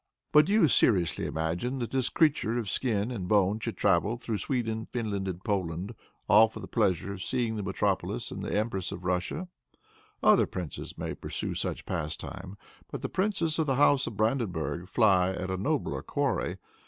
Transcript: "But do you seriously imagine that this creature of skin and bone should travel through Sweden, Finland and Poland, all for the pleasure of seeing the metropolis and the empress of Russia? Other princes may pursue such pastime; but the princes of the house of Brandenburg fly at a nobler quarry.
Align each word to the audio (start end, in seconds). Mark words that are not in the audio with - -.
"But 0.31 0.47
do 0.47 0.53
you 0.53 0.67
seriously 0.67 1.27
imagine 1.27 1.77
that 1.77 1.91
this 1.91 2.09
creature 2.09 2.57
of 2.57 2.67
skin 2.71 3.11
and 3.11 3.27
bone 3.27 3.59
should 3.59 3.77
travel 3.77 4.17
through 4.17 4.39
Sweden, 4.39 4.87
Finland 4.87 5.27
and 5.27 5.43
Poland, 5.43 5.93
all 6.27 6.47
for 6.47 6.59
the 6.59 6.67
pleasure 6.67 7.13
of 7.13 7.21
seeing 7.21 7.55
the 7.55 7.61
metropolis 7.61 8.31
and 8.31 8.41
the 8.41 8.51
empress 8.57 8.91
of 8.91 9.03
Russia? 9.05 9.47
Other 10.23 10.47
princes 10.47 10.97
may 10.97 11.13
pursue 11.13 11.53
such 11.53 11.85
pastime; 11.85 12.57
but 12.89 13.03
the 13.03 13.09
princes 13.09 13.59
of 13.59 13.67
the 13.67 13.75
house 13.75 14.07
of 14.07 14.17
Brandenburg 14.17 14.87
fly 14.87 15.33
at 15.33 15.51
a 15.51 15.55
nobler 15.57 16.01
quarry. 16.01 16.57